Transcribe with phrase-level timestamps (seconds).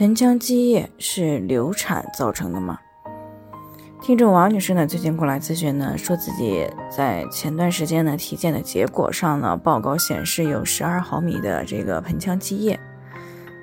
[0.00, 2.78] 盆腔积液是流产造成的吗？
[4.00, 12.80] 听众王女士呢，最近过来咨询呢，说自己在前段时间呢体检的结果上呢，报告显示有十二毫米的这个盆腔积液。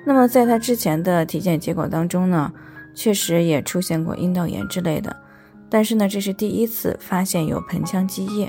[0.06, 2.52] 那么在她之前的体检结果当中呢，
[2.94, 5.16] 确实也出现过阴道炎之类的，
[5.68, 8.48] 但是呢，这是第一次发现有盆腔积液。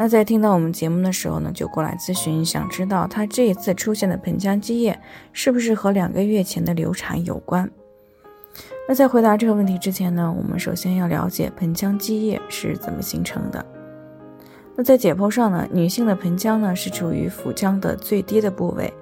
[0.00, 4.96] 那在听到我们节目的时候呢，就过来咨询，想知道她这一次出现的盆腔积液
[5.32, 7.68] 是不是和两个月前的流产有关？
[8.88, 13.66] 那在回答这个问题之前呢，我们首先要了解盆腔积液是怎么形成的。
[14.76, 18.94] 那在解剖上呢，女性的盆腔呢是处于腹腔的最低的部位，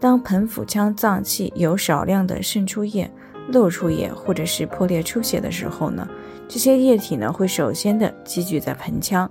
[0.00, 3.10] 当盆腹腔脏器有少量的渗出液、
[3.48, 6.08] 漏出液或者是破裂出血的时候呢，
[6.48, 9.30] 这些液体呢会首先的积聚在盆腔。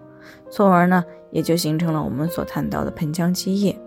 [0.50, 3.80] 从而呢，也就形成了我们所谈到的盆腔积液。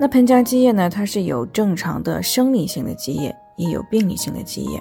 [0.00, 4.80] 那盆腔积液呢，它是有正常的生理性的积液，也有病理性的积液。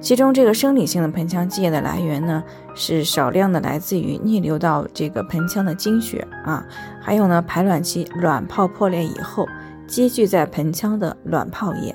[0.00, 2.42] 其中这个生理性的盆腔积液的来源呢，
[2.74, 6.66] 是少量的来自于逆流到这个盆腔的经血啊，
[7.00, 9.46] 还有呢排卵期卵泡破裂以后
[9.86, 11.94] 积聚在盆腔的卵泡液，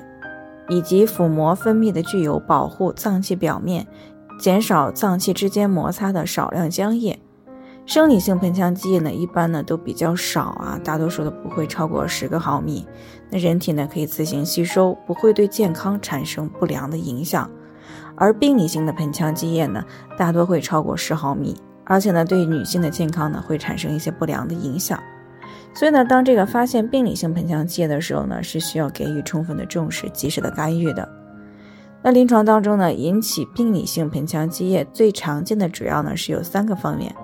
[0.70, 3.86] 以及腹膜分泌的具有保护脏器表面。
[4.38, 7.18] 减少脏器之间摩擦的少量浆液，
[7.84, 12.86] 生理性盆腔积液呢，一般呢都比较少啊，大多数都不会超过十个毫米。
[13.30, 17.50] 那人体呢可以自行吸收，不会对健康产生不良的影响。
[18.14, 19.84] 而病理性的盆腔积液呢，
[20.16, 25.02] 大多会超过十毫米，而且呢对女性的健康呢会产生一些不良的影响。
[25.74, 31.08] 所以呢，当这个发现病理性盆腔积液的时候呢，是需要给予充分的重视，及时的干预的。
[32.02, 37.14] 那临床当中呢，引起病理性盆腔积液最常见的主要呢是有三个方面。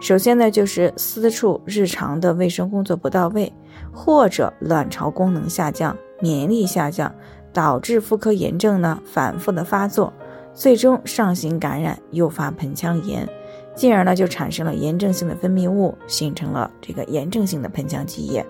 [0.00, 3.50] 首先呢，就是私处日常的卫生工作不到位，
[3.92, 7.14] 或者卵巢功能下降、免疫力下降，
[7.52, 10.12] 导致妇科炎症呢反复的发作，
[10.52, 13.26] 最终上行感染，诱发盆腔炎，
[13.74, 18.44] 进而呢就产生了炎症性的分泌物，形成了这个炎症性的盆腔积液。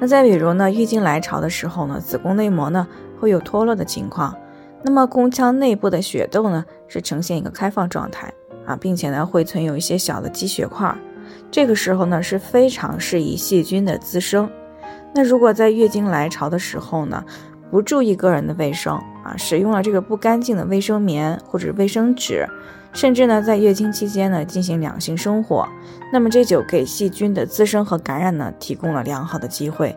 [0.00, 2.86] 那再比如呢，月经来潮的时候呢，子宫内膜呢。
[3.20, 4.32] 会有脱落的情况，
[4.80, 8.32] 那么宫腔内部的血窦呢是呈现一个开放状态
[8.64, 10.96] 啊，并且呢会存有一些小的积血块，
[11.50, 14.48] 这个时候呢是非常适宜细菌的滋生。
[15.12, 17.24] 那如果在月经来潮的时候呢，
[17.72, 18.94] 不注意个人的卫生
[19.24, 22.46] 啊，使用了这个不干净的卫生棉或者卫生纸，
[22.98, 25.64] 甚至呢在月经期间呢进行两性生活，
[26.12, 29.96] 那么这就给细菌的滋生和感染呢提供了良好的机会。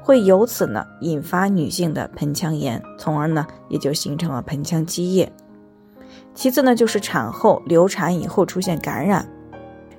[0.00, 5.28] 会由此呢引发女性的盆腔炎，从而呢也就形成了盆腔积液。
[6.36, 9.28] 其次呢就是产后流产以后出现感染，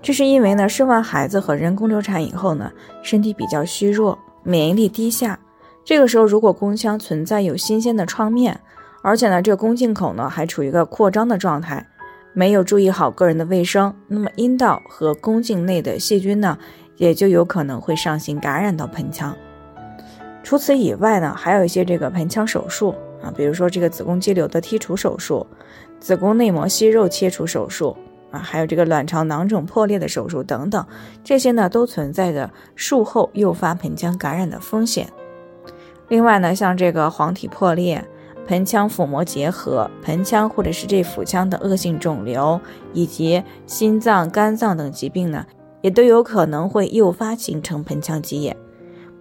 [0.01, 2.71] 这是因为呢生完孩子和人工流产以后呢
[3.03, 5.37] 身体比较虚弱，免疫力低下，
[5.83, 8.57] 这个时候如果宫腔存在有新鲜的创面，
[9.01, 11.85] 而且呢这个宫颈口呢还处于一个扩张的状态，
[12.37, 16.55] 没有注意好个人的卫生，那么阴道和宫颈内的细菌呢
[16.95, 19.35] 也就有可能会上行感染到盆腔。
[20.43, 22.93] 除此以外呢，还有一些这个盆腔手术
[23.23, 25.47] 啊，比如说这个子宫肌瘤的剔除手术、
[25.99, 27.97] 子宫内膜息肉切除手术
[28.29, 30.85] 啊，还有这个卵巢囊肿破裂的手术等等，
[31.23, 35.07] 这些呢都存在着术后诱发盆腔感染的风险。
[36.07, 38.05] 另外呢，像这个黄体破裂、
[38.47, 42.59] 盆腔腹膜结核、盆腔或者是这腹腔的恶性肿瘤，
[42.93, 45.45] 以及心脏、肝脏等疾病呢，
[45.81, 48.55] 也都有可能会诱发形成盆腔积液。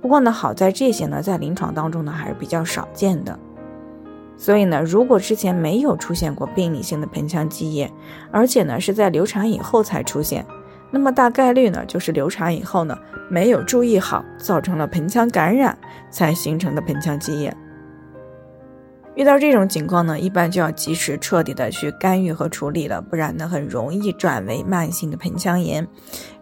[0.01, 3.37] 不过呢，好在这些呢，在临床当中呢还是比较少见的。
[4.37, 7.91] 所以呢，如果之前没有出现过病理性的盆腔积液，
[8.31, 10.47] 而且呢是在流产以后才出现，
[10.93, 12.97] 那么大概率呢就是流产以后呢
[13.29, 15.77] 没有注意好，造成了盆腔感染
[16.11, 17.53] 才形成的盆腔积液。
[19.17, 25.89] 遇到这种情况呢，一般就要及时彻底的去干预和处理了，不然呢很容易转为慢性的盆腔炎，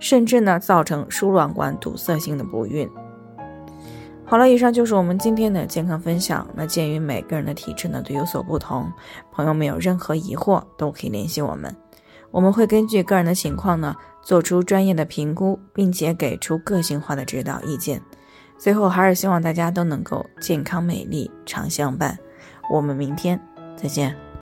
[0.01, 2.89] 甚至呢造成输卵管堵塞性的不孕。
[4.27, 6.45] 好了，以上就是我们今天的健康分享。
[6.53, 8.91] 那鉴于每个人的体质呢都有所不同，
[9.31, 11.73] 朋友们有任何疑惑都可以联系我们，
[12.33, 18.03] 我们会根据个人的情况呢做出专业的评估，并且给出个性化的指导意见。
[18.59, 22.19] 最后还是希望大家都能够健康美丽常相伴。
[22.71, 23.41] 我们明天
[23.77, 24.34] 再见。